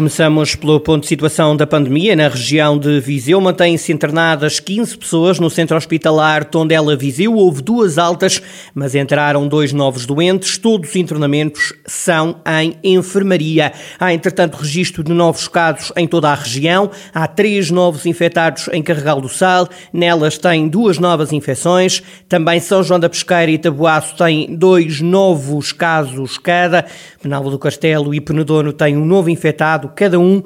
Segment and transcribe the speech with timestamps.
[0.00, 2.16] Começamos pelo ponto de situação da pandemia.
[2.16, 7.34] Na região de Viseu mantêm-se internadas 15 pessoas no centro hospitalar Tondela Viseu.
[7.34, 8.40] Houve duas altas,
[8.74, 10.56] mas entraram dois novos doentes.
[10.56, 13.74] Todos os internamentos são em enfermaria.
[13.98, 16.90] Há, entretanto, registro de novos casos em toda a região.
[17.12, 19.68] Há três novos infectados em Carregal do Sal.
[19.92, 22.02] Nelas têm duas novas infecções.
[22.26, 26.86] Também São João da Pesqueira e Tabuaço têm dois novos casos cada.
[27.22, 30.42] Penalva do Castelo e Penedono têm um novo infectado cada um.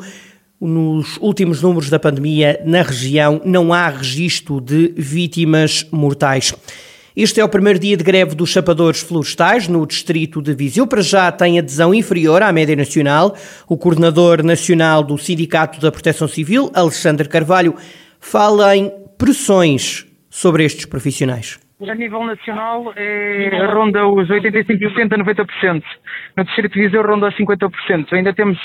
[0.60, 6.54] Nos últimos números da pandemia na região não há registro de vítimas mortais.
[7.16, 10.84] Este é o primeiro dia de greve dos chapadores florestais no distrito de Viseu.
[10.84, 13.36] Para já tem adesão inferior à média nacional.
[13.68, 17.76] O coordenador nacional do Sindicato da Proteção Civil, Alexandre Carvalho,
[18.18, 21.60] fala em pressões sobre estes profissionais.
[21.88, 25.82] A nível nacional é, ronda os 85% a 90%.
[26.36, 28.12] No distrito de Viseu ronda os 50%.
[28.12, 28.58] Ainda temos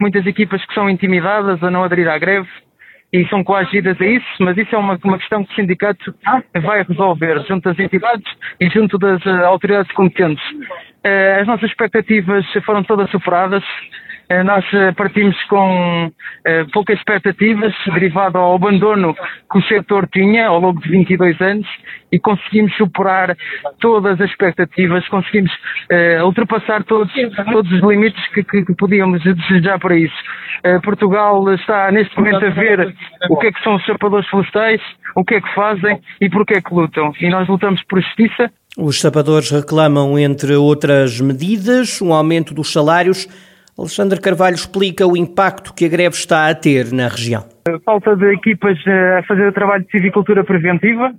[0.00, 2.48] muitas equipas que são intimidadas a não aderir à greve
[3.12, 6.14] e são coagidas a isso, mas isso é uma, uma questão que o sindicato
[6.62, 8.24] vai resolver junto das entidades
[8.60, 10.44] e junto das uh, autoridades competentes.
[10.52, 13.64] Uh, as nossas expectativas foram todas superadas.
[14.30, 16.08] Eh, nós eh, partimos com
[16.44, 19.12] eh, poucas expectativas derivado ao abandono
[19.50, 21.66] que o setor tinha ao longo de 22 anos
[22.12, 23.36] e conseguimos superar
[23.80, 25.50] todas as expectativas, conseguimos
[26.24, 27.12] ultrapassar todos,
[27.52, 30.14] todos os limites que, que, podíamos desejar para isso.
[30.82, 32.94] Portugal está neste momento a ver
[33.28, 34.80] o que é que são os sapadores florestais,
[35.14, 37.12] o que é que fazem e por que é que lutam.
[37.20, 38.50] E nós lutamos por justiça.
[38.76, 43.28] Os sapadores reclamam, entre outras medidas, um aumento dos salários
[43.78, 47.44] Alexandre Carvalho explica o impacto que a greve está a ter na região.
[47.84, 51.12] Falta de equipas eh, a fazer o trabalho de civicultura preventiva,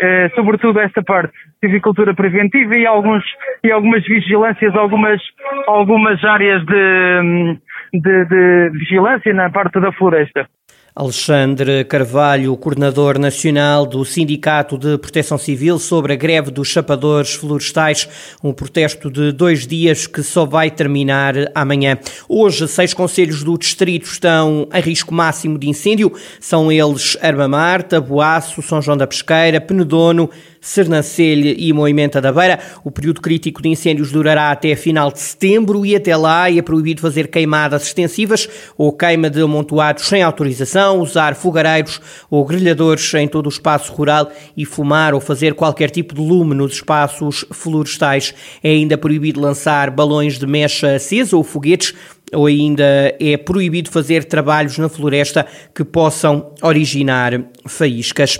[0.00, 3.24] eh, sobretudo esta parte, civicultura preventiva e, alguns,
[3.62, 5.20] e algumas vigilâncias, algumas,
[5.66, 7.58] algumas áreas de,
[7.92, 10.48] de, de vigilância na parte da floresta.
[10.94, 18.06] Alexandre Carvalho, coordenador nacional do Sindicato de Proteção Civil, sobre a greve dos chapadores florestais,
[18.44, 21.96] um protesto de dois dias que só vai terminar amanhã.
[22.28, 26.12] Hoje, seis conselhos do distrito estão em risco máximo de incêndio.
[26.38, 30.28] São eles Armamar, Taboaço, São João da Pesqueira, Penedono,
[30.62, 32.60] Sernancelho e Moimenta da Beira.
[32.84, 37.00] O período crítico de incêndios durará até final de setembro e até lá é proibido
[37.00, 43.46] fazer queimadas extensivas ou queima de amontoados sem autorização, usar fogareiros ou grelhadores em todo
[43.46, 48.32] o espaço rural e fumar ou fazer qualquer tipo de lume nos espaços florestais.
[48.62, 51.92] É ainda proibido lançar balões de mecha acesa ou foguetes
[52.32, 58.38] ou ainda é proibido fazer trabalhos na floresta que possam originar faíscas.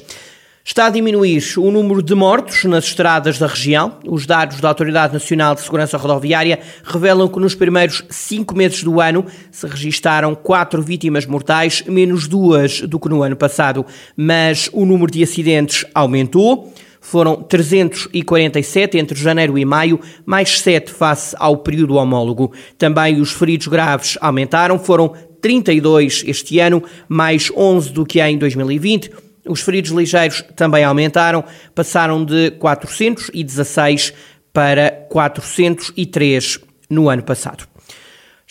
[0.64, 3.98] Está a diminuir o número de mortos nas estradas da região.
[4.06, 9.00] Os dados da Autoridade Nacional de Segurança Rodoviária revelam que nos primeiros cinco meses do
[9.00, 13.84] ano se registaram quatro vítimas mortais, menos duas do que no ano passado.
[14.16, 16.72] Mas o número de acidentes aumentou.
[17.00, 22.52] Foram 347 entre janeiro e maio, mais 7 face ao período homólogo.
[22.78, 29.10] Também os feridos graves aumentaram, foram 32 este ano, mais 11 do que em 2020.
[29.46, 31.44] Os feridos ligeiros também aumentaram,
[31.74, 34.12] passaram de 416
[34.52, 37.66] para 403 no ano passado.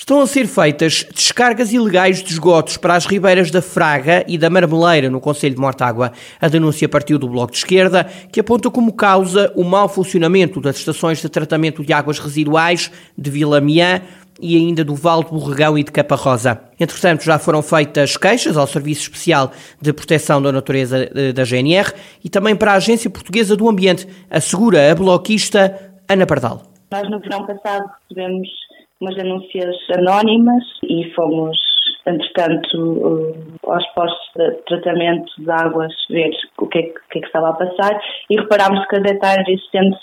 [0.02, 4.50] Estão a ser feitas descargas ilegais de esgotos para as ribeiras da Fraga e da
[4.50, 6.12] Marmeleira, no Conselho de Mortágua.
[6.42, 10.78] A denúncia partiu do Bloco de Esquerda, que aponta como causa o mau funcionamento das
[10.78, 14.02] estações de tratamento de águas residuais de Vila Miã,
[14.42, 16.60] e ainda do Val de Borregão e de Caparrosa.
[16.80, 21.94] Entretanto, já foram feitas queixas ao Serviço Especial de Proteção da Natureza eh, da GNR
[22.24, 26.64] e também para a Agência Portuguesa do Ambiente, assegura a bloquista Ana Pardal.
[26.92, 28.50] Nós no verão passado recebemos
[29.00, 31.58] umas denúncias anónimas e fomos
[32.06, 33.36] entretanto,
[33.68, 37.50] aos postos de tratamento de águas, ver o que é que, que, é que estava
[37.50, 38.00] a passar
[38.30, 40.00] e reparámos que as hectares existentes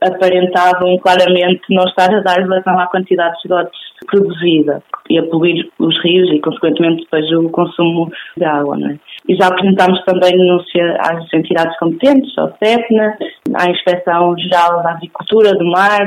[0.00, 5.68] aparentavam claramente não estar a dar relação à quantidade de esgotos produzida e a poluir
[5.78, 8.76] os rios e, consequentemente, depois o consumo de água.
[8.76, 8.98] Não é?
[9.28, 13.16] E já apresentámos também denúncia às entidades competentes, ao CEPNA,
[13.54, 16.06] à Inspeção Geral da Agricultura, do Mar,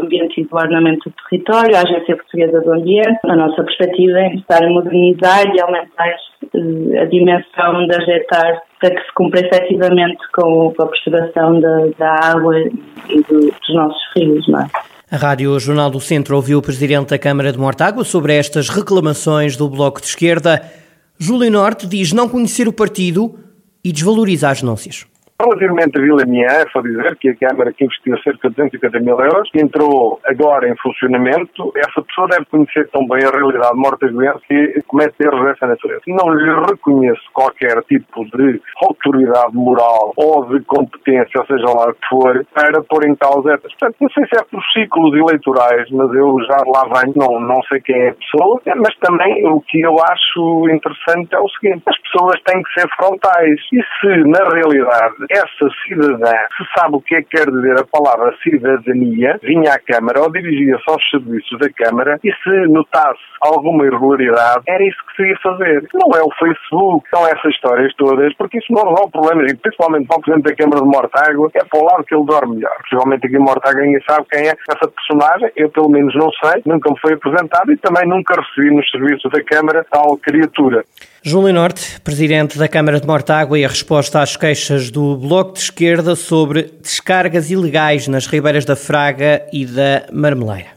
[0.00, 3.18] Ambiente e do Ornamento do Território, à Agência Portuguesa do Ambiente.
[3.24, 6.16] A nossa perspectiva é estar a modernizar e aumentar
[6.54, 12.16] eh, a dimensão das hectares para que se cumpra efetivamente com a preservação da, da
[12.32, 14.48] água e do, dos nossos rios.
[14.48, 14.66] Não é?
[15.10, 19.56] A Rádio Jornal do Centro ouviu o Presidente da Câmara de Mortágua sobre estas reclamações
[19.56, 20.62] do Bloco de Esquerda.
[21.18, 23.38] Júlio Norte diz não conhecer o partido
[23.84, 25.11] e desvaloriza as denúncias.
[25.42, 29.18] Relativamente a Vila Mian, só dizer que a Câmara que investiu cerca de 250 mil
[29.18, 34.80] euros, entrou agora em funcionamento, essa pessoa deve conhecer tão bem a realidade morta-doença que
[34.86, 36.02] comete erros dessa natureza.
[36.06, 42.08] Não lhe reconheço qualquer tipo de autoridade moral ou de competência, seja lá o que
[42.08, 43.58] for, para pôr em causa.
[43.58, 47.60] Portanto, não sei se é por ciclos eleitorais, mas eu já lá venho, não, não
[47.64, 51.82] sei quem é a pessoa, mas também o que eu acho interessante é o seguinte:
[51.86, 53.60] as pessoas têm que ser frontais.
[53.72, 57.84] E se, na realidade, essa cidadã, se sabe o que é que quer dizer a
[57.84, 63.86] palavra cidadania, vinha à Câmara ou dirigia-se aos serviços da Câmara e se notasse alguma
[63.86, 65.88] irregularidade, era isso que se ia fazer.
[65.94, 70.06] Não é o Facebook, são essas histórias todas, porque isso não resolve problemas, e principalmente
[70.06, 72.76] para o Presidente da Câmara de Mortágua, é para o lado que ele dorme melhor.
[72.82, 76.62] Possivelmente aqui em Mortágua ninguém sabe quem é essa personagem, eu pelo menos não sei,
[76.66, 80.84] nunca me foi apresentado e também nunca recebi nos serviços da Câmara tal criatura.
[81.24, 85.60] Júlio Norte, Presidente da Câmara de Mortágua e a resposta às queixas do Bloco de
[85.60, 90.70] Esquerda sobre descargas ilegais nas ribeiras da Fraga e da Marmeleira.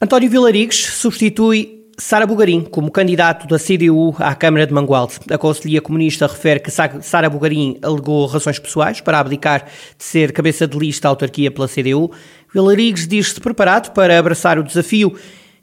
[0.00, 5.14] António Vilarigues substitui Sara Bugarim, como candidato da CDU à Câmara de Mangualde.
[5.30, 10.66] A Conselhia Comunista refere que Sara Bugarim alegou razões pessoais para abdicar de ser cabeça
[10.66, 12.12] de lista à autarquia pela CDU.
[12.54, 15.16] Vilarigues diz-se preparado para abraçar o desafio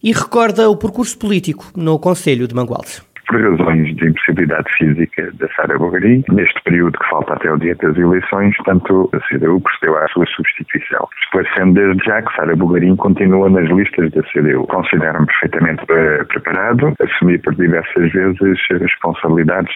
[0.04, 5.48] e recorda o percurso político no Conselho de Mangualde por razões de impossibilidade física da
[5.56, 6.24] Sara Bogarim.
[6.30, 10.25] Neste período que falta até o dia das eleições, tanto a CDU procedeu à sua
[10.27, 11.07] substituição.
[11.24, 14.66] Esclarecendo desde já que Sara Bogarim continua nas listas da CDU.
[14.68, 19.74] Considero-me perfeitamente eh, preparado, assumi por diversas vezes responsabilidades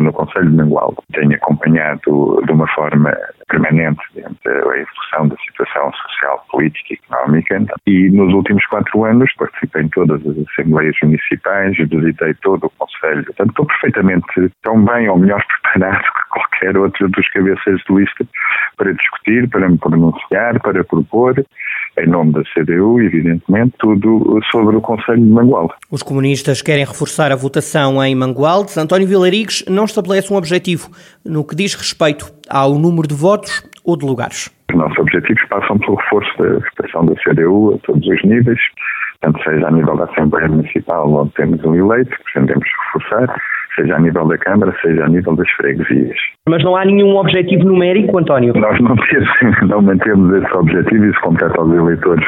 [0.00, 0.96] no Conselho de Mangualde.
[1.12, 3.12] Tenho acompanhado de uma forma
[3.50, 9.82] permanente a evolução da situação social, política e económica e nos últimos quatro anos participei
[9.82, 13.24] em todas as assembleias municipais, visitei todo o Conselho.
[13.24, 18.26] Portanto, estou perfeitamente tão bem ou melhor preparado que qualquer outro dos cabeças de lista
[18.76, 21.34] para discutir, para me pronunciar, para propor,
[21.98, 25.74] em nome da CDU, evidentemente, tudo sobre o Conselho de Mangualde.
[25.90, 28.72] Os comunistas querem reforçar a votação em Mangualde.
[28.78, 30.90] António Vilarigues não estabelece um objetivo
[31.24, 34.50] no que diz respeito ao número de votos ou de lugares.
[34.70, 38.60] Os nossos objetivos passam pelo reforço da votação da CDU a todos os níveis,
[39.20, 43.36] tanto seja a nível da Assembleia Municipal, onde temos um eleito, que pretendemos reforçar,
[43.76, 46.16] seja a nível da Câmara, seja a nível das freguesias.
[46.48, 48.54] Mas não há nenhum objetivo numérico, António?
[48.54, 52.26] Nós não, temos, não mantemos esse objetivo isso compete aos eleitores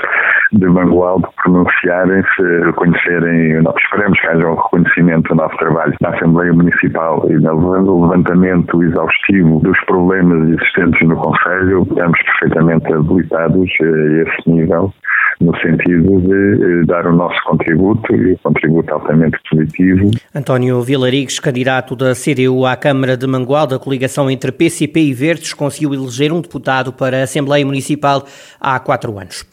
[0.53, 6.53] de Mangualde pronunciarem-se, reconhecerem, nós esperemos que haja um reconhecimento do nosso trabalho na Assembleia
[6.53, 14.51] Municipal e no levantamento exaustivo dos problemas existentes no Conselho, estamos perfeitamente habilitados a esse
[14.51, 14.93] nível
[15.41, 20.11] no sentido de eh, dar o nosso contributo e o contributo altamente positivo.
[20.35, 25.53] António Vilarigues, candidato da CDU à Câmara de Mangualde, a coligação entre PCP e Verdes
[25.53, 28.25] conseguiu eleger um deputado para a Assembleia Municipal
[28.61, 29.45] há quatro anos.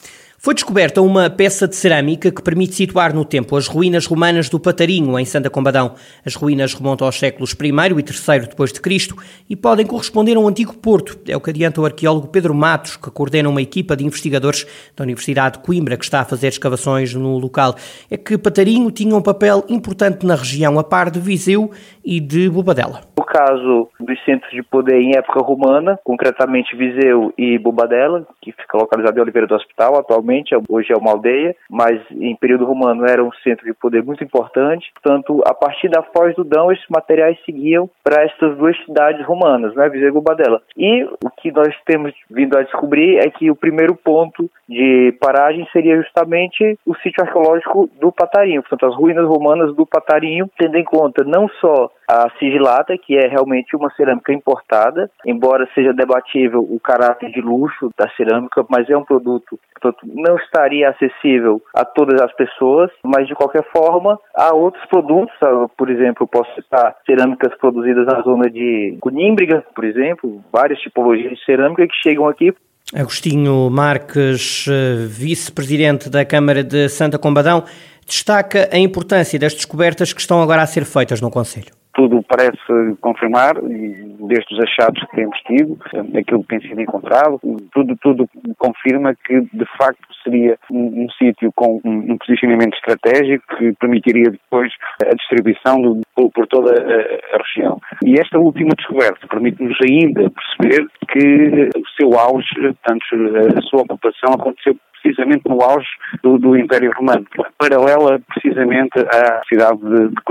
[0.41, 4.57] Foi descoberta uma peça de cerâmica que permite situar no tempo as ruínas romanas do
[4.57, 5.95] Patarinho, em Santa Combadão.
[6.25, 9.18] As ruínas remontam aos séculos I e III depois de Cristo
[9.50, 11.19] e podem corresponder a um antigo porto.
[11.27, 14.65] É o que adianta o arqueólogo Pedro Matos, que coordena uma equipa de investigadores
[14.95, 17.75] da Universidade de Coimbra que está a fazer escavações no local.
[18.09, 21.69] É que Patarinho tinha um papel importante na região, a par de Viseu
[22.01, 28.25] e de Bobadela caso dos centros de poder em época romana, concretamente Viseu e Bobadela,
[28.42, 32.65] que fica localizado em Oliveira do Hospital atualmente, hoje é uma aldeia, mas em período
[32.65, 34.92] romano era um centro de poder muito importante.
[34.94, 39.75] Portanto, a partir da Foz do Dão, esses materiais seguiam para estas duas cidades romanas,
[39.75, 40.61] né, Viseu e Bobadela.
[40.75, 45.68] E o que nós temos vindo a descobrir é que o primeiro ponto de paragem
[45.71, 50.83] seria justamente o sítio arqueológico do Patarinho, portanto, as ruínas romanas do Patarinho, tendo em
[50.83, 56.80] conta não só a sigilata, que é realmente uma cerâmica importada, embora seja debatível o
[56.80, 62.21] caráter de luxo da cerâmica, mas é um produto que não estaria acessível a todas
[62.21, 65.33] as pessoas, mas de qualquer forma há outros produtos,
[65.78, 71.45] por exemplo, posso citar cerâmicas produzidas na zona de Conímbriga, por exemplo, várias tipologias de
[71.45, 72.54] cerâmica que chegam aqui.
[72.94, 77.64] Agostinho Marques, eh, vice-presidente da Câmara de Santa Combadão,
[78.06, 81.79] destaca a importância das descobertas que estão agora a ser feitas no Conselho
[82.30, 85.78] parece confirmar, desde os achados que temos tido,
[86.18, 87.40] aquilo que tem sido encontrado,
[87.74, 93.44] tudo, tudo confirma que de facto seria um, um sítio com um, um, posicionamento estratégico
[93.57, 94.71] que permitiria depois
[95.02, 97.81] a distribuição do, por, por, toda a, a, região.
[98.06, 102.48] E esta última descoberta permite-nos ainda perceber que o seu auge,
[102.86, 103.06] tanto
[103.57, 105.88] a sua ocupação aconteceu precisamente no auge
[106.21, 107.26] do, do Império Romano,
[107.57, 110.21] paralela precisamente à cidade de, de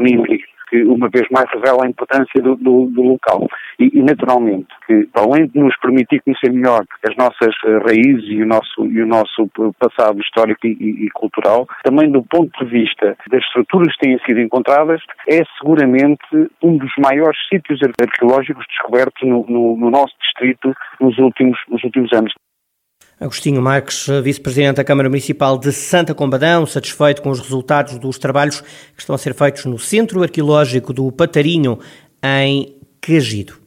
[0.68, 3.46] que uma vez mais revela a importância do, do, do local.
[3.78, 8.42] E, e, naturalmente, que além de nos permitir conhecer melhor as nossas eh, raízes e
[8.42, 9.48] o nosso, e o nosso
[9.78, 14.40] passado histórico e, e, cultural, também do ponto de vista das estruturas que têm sido
[14.40, 16.18] encontradas, é seguramente
[16.62, 22.12] um dos maiores sítios arqueológicos descobertos no, no, no nosso distrito nos últimos, nos últimos
[22.12, 22.32] anos.
[23.20, 28.60] Agostinho Marques, vice-presidente da Câmara Municipal de Santa Combadão, satisfeito com os resultados dos trabalhos
[28.60, 31.80] que estão a ser feitos no Centro Arqueológico do Patarinho,
[32.22, 33.58] em Cagido.